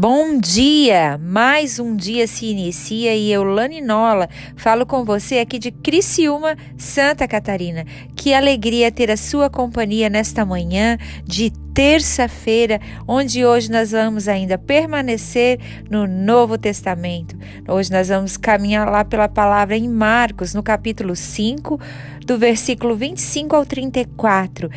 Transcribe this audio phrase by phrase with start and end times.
[0.00, 1.20] Bom dia!
[1.20, 6.56] Mais um dia se inicia e eu, Lani Nola, falo com você aqui de Criciúma,
[6.78, 7.84] Santa Catarina.
[8.16, 14.56] Que alegria ter a sua companhia nesta manhã de terça-feira, onde hoje nós vamos ainda
[14.56, 15.60] permanecer
[15.90, 17.36] no Novo Testamento.
[17.68, 21.78] Hoje nós vamos caminhar lá pela palavra em Marcos, no capítulo 5,
[22.24, 24.70] do versículo 25 ao 34.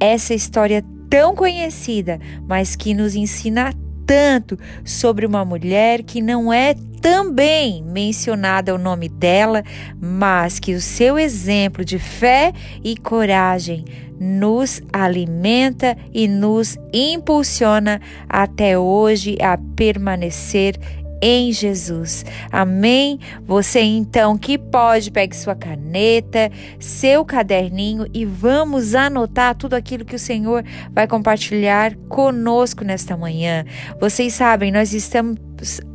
[0.00, 2.18] Essa história tão conhecida,
[2.48, 3.74] mas que nos ensina
[4.10, 9.62] tanto sobre uma mulher que não é também mencionada o nome dela,
[10.00, 12.52] mas que o seu exemplo de fé
[12.82, 13.84] e coragem
[14.18, 20.76] nos alimenta e nos impulsiona até hoje a permanecer
[21.20, 22.24] em Jesus.
[22.50, 23.18] Amém?
[23.46, 30.16] Você então que pode, pegue sua caneta, seu caderninho e vamos anotar tudo aquilo que
[30.16, 33.64] o Senhor vai compartilhar conosco nesta manhã.
[34.00, 35.38] Vocês sabem, nós estamos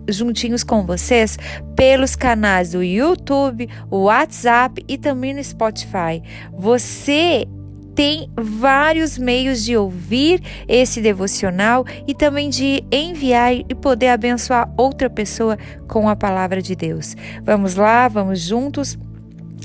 [0.07, 1.37] juntinhos com vocês
[1.75, 6.21] pelos canais do YouTube, o WhatsApp e também no Spotify.
[6.53, 7.47] Você
[7.95, 15.09] tem vários meios de ouvir esse devocional e também de enviar e poder abençoar outra
[15.09, 15.57] pessoa
[15.87, 17.15] com a palavra de Deus.
[17.43, 18.97] Vamos lá, vamos juntos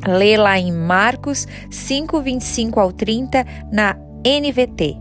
[0.06, 4.96] ler lá em Marcos 5, 25 ao 30 na NVT.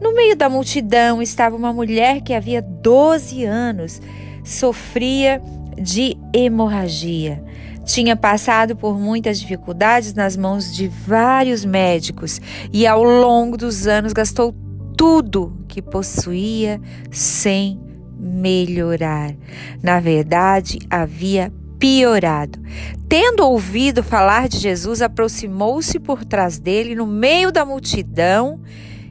[0.00, 4.02] No meio da multidão estava uma mulher que havia 12 anos
[4.44, 5.40] sofria
[5.80, 7.42] de hemorragia.
[7.84, 12.40] Tinha passado por muitas dificuldades nas mãos de vários médicos
[12.72, 14.54] e ao longo dos anos gastou
[14.96, 17.78] tudo que possuía sem
[18.18, 19.34] melhorar.
[19.82, 22.58] Na verdade, havia piorado.
[23.06, 28.60] Tendo ouvido falar de Jesus, aproximou-se por trás dele no meio da multidão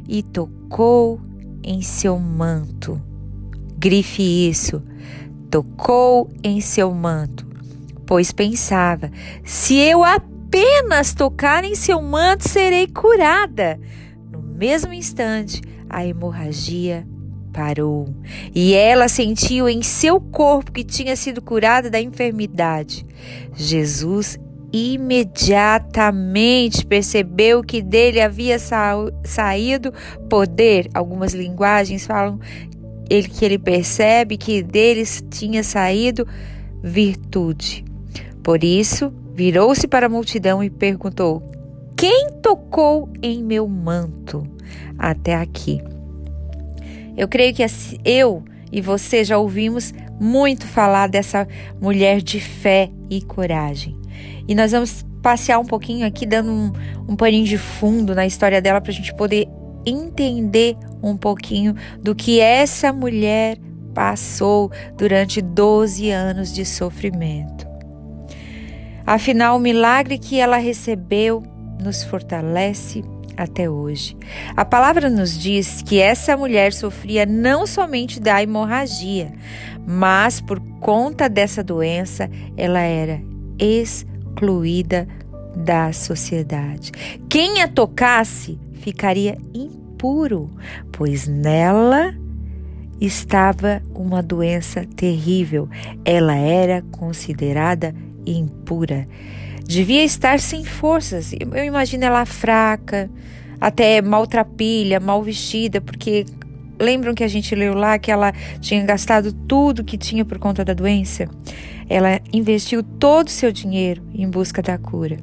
[0.08, 1.22] e tocou
[1.64, 3.00] em seu manto.
[3.78, 4.82] Grife isso.
[5.52, 7.53] Tocou em seu manto
[8.06, 9.12] pois pensava:
[9.44, 13.80] se eu apenas tocar em seu manto, serei curada.
[14.32, 17.08] No mesmo instante, a hemorragia
[17.54, 18.14] parou
[18.54, 23.06] e ela sentiu em seu corpo que tinha sido curada da enfermidade.
[23.54, 24.38] Jesus
[24.74, 29.94] imediatamente percebeu que dele havia sa saído
[30.28, 30.90] poder.
[30.96, 32.40] Algumas linguagens falam
[33.08, 36.28] ele, que ele percebe que deles tinha saído
[36.82, 37.86] virtude.
[38.44, 41.42] Por isso, virou-se para a multidão e perguntou:
[41.96, 44.46] Quem tocou em meu manto
[44.98, 45.82] até aqui?
[47.16, 47.64] Eu creio que
[48.04, 51.48] eu e você já ouvimos muito falar dessa
[51.80, 53.98] mulher de fé e coragem.
[54.48, 56.72] E nós vamos passear um pouquinho aqui, dando um,
[57.08, 59.48] um paninho de fundo na história dela para a gente poder
[59.86, 63.58] entender um pouquinho do que essa mulher
[63.94, 67.63] passou durante 12 anos de sofrimento.
[69.06, 71.44] Afinal, o milagre que ela recebeu
[71.82, 73.04] nos fortalece
[73.36, 74.16] até hoje.
[74.56, 79.34] A palavra nos diz que essa mulher sofria não somente da hemorragia,
[79.86, 83.22] mas por conta dessa doença, ela era
[83.60, 85.08] excluída
[85.56, 86.92] da sociedade.
[87.30, 90.50] Quem a tocasse ficaria impuro,
[90.92, 92.14] pois nela
[93.00, 95.70] estava uma doença terrível.
[96.06, 97.94] Ela era considerada.
[99.66, 101.34] Devia estar sem forças.
[101.34, 103.10] Eu imagino ela fraca,
[103.60, 106.26] até maltrapilha, mal vestida, porque
[106.80, 110.66] lembram que a gente leu lá que ela tinha gastado tudo que tinha por conta
[110.66, 111.28] da doença?
[111.90, 115.18] Ela investiu todo o seu dinheiro em busca da cura.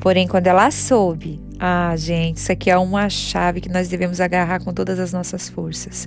[0.00, 4.62] Porém, quando ela soube, ah, gente, isso aqui é uma chave que nós devemos agarrar
[4.62, 6.06] com todas as nossas forças.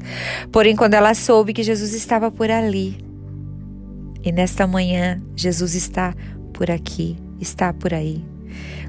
[0.51, 2.97] Porém, quando ela soube que Jesus estava por ali,
[4.23, 6.13] e nesta manhã, Jesus está
[6.53, 8.23] por aqui, está por aí.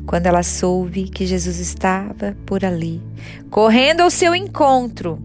[0.07, 3.01] Quando ela soube que Jesus estava por ali,
[3.51, 5.23] correndo ao seu encontro,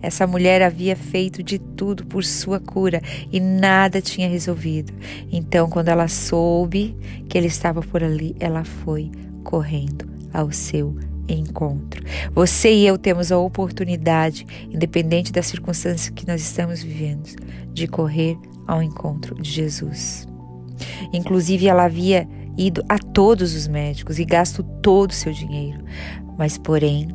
[0.00, 3.00] essa mulher havia feito de tudo por sua cura
[3.32, 4.92] e nada tinha resolvido.
[5.32, 6.96] Então, quando ela soube
[7.28, 9.10] que ele estava por ali, ela foi
[9.42, 10.94] correndo ao seu
[11.26, 12.04] encontro.
[12.34, 17.34] Você e eu temos a oportunidade, independente das circunstâncias que nós estamos vivendo,
[17.72, 18.36] de correr
[18.66, 20.26] ao encontro de Jesus.
[21.12, 25.84] Inclusive, ela havia ido a todos os médicos e gasto todo o seu dinheiro.
[26.36, 27.08] Mas, porém,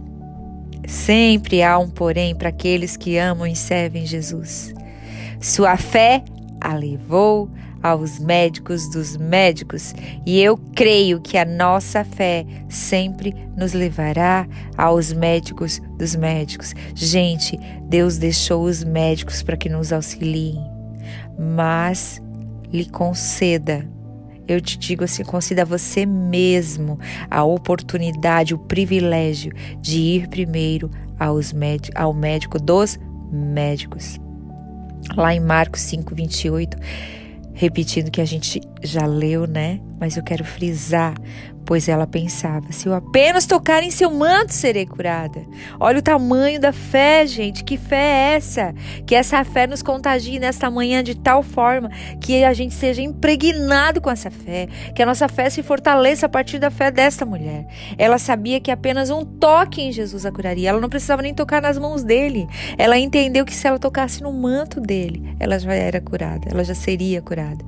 [0.88, 4.74] sempre há um porém para aqueles que amam e servem Jesus.
[5.42, 6.24] Sua fé
[6.60, 7.50] a levou
[7.82, 9.94] aos médicos dos médicos,
[10.26, 14.48] e eu creio que a nossa fé sempre nos levará
[14.78, 16.74] aos médicos dos médicos.
[16.94, 20.62] Gente, Deus deixou os médicos para que nos auxiliem,
[21.38, 22.22] mas
[22.72, 23.88] lhe conceda
[24.50, 30.90] eu te digo assim, conceda a você mesmo a oportunidade, o privilégio de ir primeiro
[31.20, 31.54] aos
[31.94, 32.98] ao médico dos
[33.32, 34.20] médicos.
[35.16, 36.78] Lá em Marcos 5, 28,
[37.54, 39.80] repetindo que a gente já leu, né?
[40.00, 41.14] Mas eu quero frisar,
[41.66, 45.46] pois ela pensava: se eu apenas tocar em seu manto, serei curada.
[45.80, 47.66] Olha o tamanho da fé, gente.
[47.66, 48.74] Que fé é essa?
[49.06, 51.90] Que essa fé nos contagie nesta manhã de tal forma
[52.22, 56.30] que a gente seja impregnado com essa fé, que a nossa fé se fortaleça a
[56.30, 57.68] partir da fé desta mulher.
[57.98, 60.70] Ela sabia que apenas um toque em Jesus a curaria.
[60.70, 62.48] Ela não precisava nem tocar nas mãos dele.
[62.78, 66.74] Ela entendeu que se ela tocasse no manto dele, ela já era curada, ela já
[66.74, 67.64] seria curada.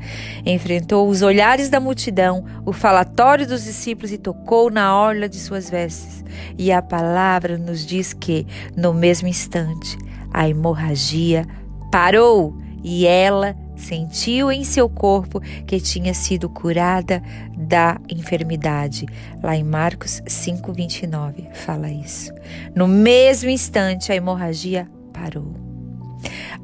[0.45, 5.69] Enfrentou os olhares da multidão, o falatório dos discípulos e tocou na orla de suas
[5.69, 6.23] vestes.
[6.57, 8.45] E a palavra nos diz que,
[8.75, 9.97] no mesmo instante,
[10.33, 11.45] a hemorragia
[11.91, 17.21] parou e ela sentiu em seu corpo que tinha sido curada
[17.57, 19.05] da enfermidade.
[19.41, 22.31] Lá em Marcos 5:29 fala isso.
[22.75, 25.53] No mesmo instante a hemorragia parou.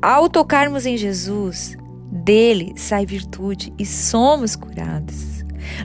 [0.01, 1.75] Ao tocarmos em Jesus,
[2.27, 5.36] dele sai virtude e somos curados.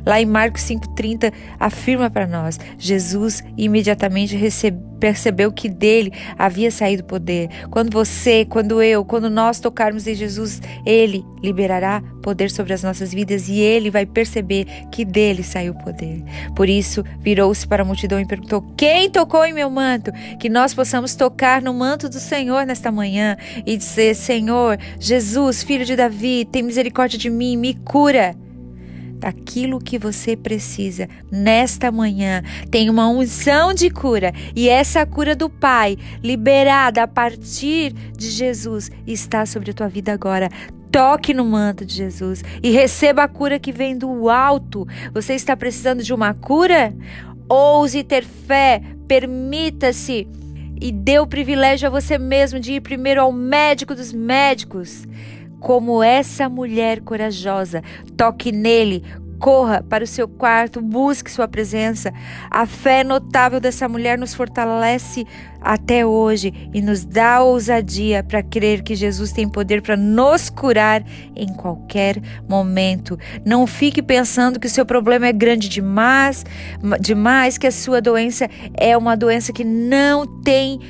[0.04, 7.02] Lá em Marcos 5,30 afirma para nós: Jesus imediatamente recebe, percebeu que dele havia saído
[7.02, 7.48] poder.
[7.70, 13.12] Quando você, quando eu, quando nós tocarmos em Jesus, ele liberará poder sobre as nossas
[13.12, 16.22] vidas e ele vai perceber que dele saiu poder.
[16.54, 20.12] Por isso, virou-se para a multidão e perguntou: Quem tocou em meu manto?
[20.38, 23.36] Que nós possamos tocar no manto do Senhor nesta manhã
[23.66, 28.36] e dizer: Senhor, Jesus, filho de Davi, tem misericórdia de mim, me cura
[29.22, 32.42] daquilo que você precisa nesta manhã.
[32.70, 38.90] Tem uma unção de cura e essa cura do Pai, liberada a partir de Jesus,
[39.06, 40.48] está sobre a tua vida agora.
[40.90, 44.86] Toque no manto de Jesus e receba a cura que vem do alto.
[45.14, 46.92] Você está precisando de uma cura?
[47.48, 50.26] Ouse ter fé, permita-se
[50.80, 55.06] e dê o privilégio a você mesmo de ir primeiro ao médico dos médicos
[55.62, 57.82] como essa mulher corajosa.
[58.16, 59.04] Toque nele,
[59.38, 62.12] corra para o seu quarto, busque sua presença.
[62.50, 65.24] A fé notável dessa mulher nos fortalece
[65.60, 71.04] até hoje e nos dá ousadia para crer que Jesus tem poder para nos curar
[71.34, 73.16] em qualquer momento.
[73.46, 76.44] Não fique pensando que o seu problema é grande demais,
[77.00, 80.80] demais que a sua doença é uma doença que não tem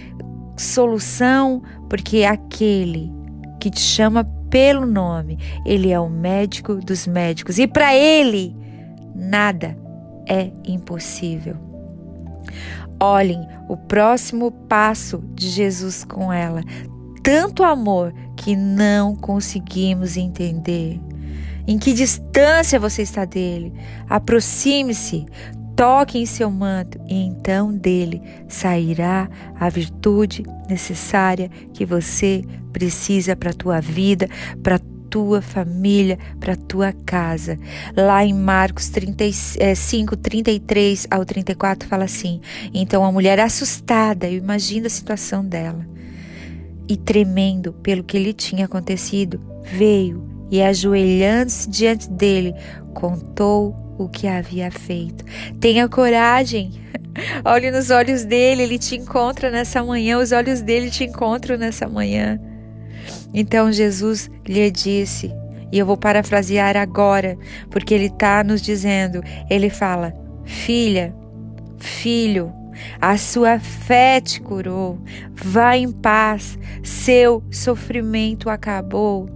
[0.57, 3.11] solução, porque aquele
[3.61, 5.39] que te chama pelo nome.
[5.65, 8.55] Ele é o médico dos médicos e para ele
[9.15, 9.75] nada
[10.29, 11.57] é impossível.
[13.01, 16.61] Olhem o próximo passo de Jesus com ela.
[17.23, 21.01] Tanto amor que não conseguimos entender.
[21.67, 23.73] Em que distância você está dele?
[24.09, 25.25] Aproxime-se,
[25.77, 29.29] toque em seu manto e então dele sairá
[29.59, 34.29] a virtude necessária que você precisa para a tua vida,
[34.63, 34.79] para
[35.13, 37.59] tua família, para tua casa.
[37.95, 42.41] Lá em Marcos 35, 33 ao 34 fala assim:
[42.73, 45.87] Então a mulher assustada, eu imagino a situação dela,
[46.89, 52.55] e tremendo pelo que lhe tinha acontecido, veio e ajoelhando-se diante dele,
[52.95, 55.25] contou o que havia feito.
[55.61, 56.73] Tenha coragem.
[57.45, 61.89] Olhe nos olhos dele, ele te encontra nessa manhã, os olhos dele te encontram nessa
[61.89, 62.41] manhã.
[63.35, 65.33] Então Jesus lhe disse,
[65.73, 67.39] e eu vou parafrasear agora,
[67.71, 70.13] porque ele está nos dizendo: ele fala,
[70.45, 71.15] filha,
[71.79, 72.53] filho,
[73.01, 74.99] a sua fé te curou,
[75.33, 79.29] vá em paz, seu sofrimento acabou.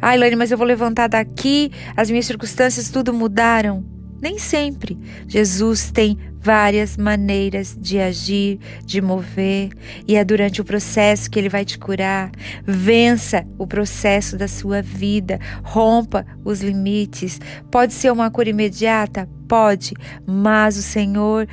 [0.00, 3.97] Ai, Lani, mas eu vou levantar daqui, as minhas circunstâncias tudo mudaram.
[4.20, 4.98] Nem sempre.
[5.26, 9.70] Jesus tem várias maneiras de agir, de mover,
[10.06, 12.30] e é durante o processo que ele vai te curar.
[12.64, 17.40] Vença o processo da sua vida, rompa os limites.
[17.70, 19.28] Pode ser uma cura imediata?
[19.46, 19.94] Pode,
[20.26, 21.46] mas o Senhor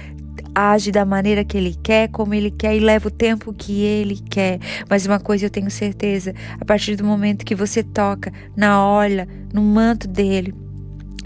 [0.54, 4.20] age da maneira que ele quer, como ele quer e leva o tempo que ele
[4.30, 4.60] quer.
[4.90, 9.28] Mas uma coisa eu tenho certeza: a partir do momento que você toca na orla,
[9.54, 10.54] no manto dele,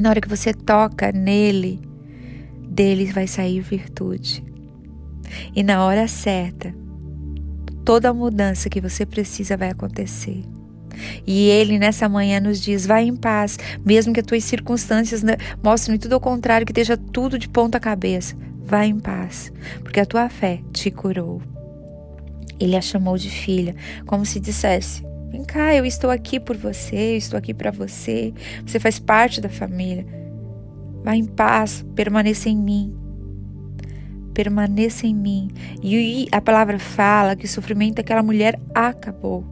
[0.01, 1.81] na hora que você toca nele,
[2.61, 4.43] dele vai sair virtude.
[5.55, 6.73] E na hora certa,
[7.83, 10.43] toda a mudança que você precisa vai acontecer.
[11.25, 15.23] E Ele nessa manhã nos diz: vai em paz, mesmo que as tuas circunstâncias
[15.63, 18.35] mostrem tudo ao contrário, que esteja tudo de ponta cabeça.
[18.65, 19.51] Vai em paz,
[19.81, 21.41] porque a tua fé te curou.
[22.59, 23.75] Ele a chamou de filha,
[24.05, 28.33] como se dissesse: Vem cá, eu estou aqui por você, eu estou aqui para você,
[28.65, 30.05] você faz parte da família.
[31.03, 32.95] Vá em paz, permaneça em mim.
[34.33, 35.49] Permaneça em mim.
[35.83, 39.45] E a palavra fala que o sofrimento daquela mulher acabou.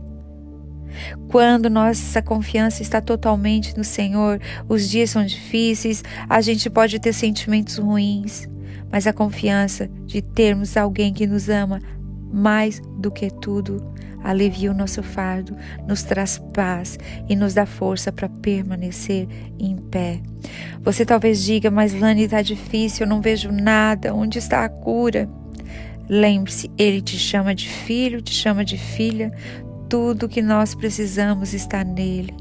[1.30, 7.14] Quando nossa confiança está totalmente no Senhor, os dias são difíceis, a gente pode ter
[7.14, 8.50] sentimentos ruins,
[8.92, 11.80] mas a confiança de termos alguém que nos ama
[12.32, 13.84] mais do que tudo,
[14.24, 15.56] alivia o nosso fardo,
[15.88, 16.98] nos traz paz
[17.30, 20.22] e nos dá força para permanecer em pé.
[20.82, 25.30] Você talvez diga, mas Lani está difícil, eu não vejo nada, onde está a cura?
[26.10, 29.32] Lembre-se, Ele te chama de filho, te chama de filha,
[29.90, 32.34] tudo que nós precisamos está nele.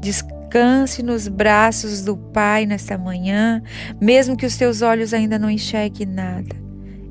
[0.00, 3.62] Descanse nos braços do Pai nesta manhã,
[4.00, 6.67] mesmo que os teus olhos ainda não enxerguem nada.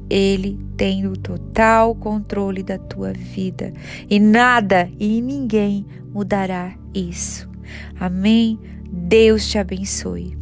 [0.09, 3.73] Ele tem o total controle da tua vida
[4.09, 7.49] e nada e ninguém mudará isso.
[7.99, 8.59] Amém?
[8.89, 10.37] Deus te abençoe.